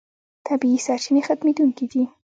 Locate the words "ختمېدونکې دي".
1.27-2.03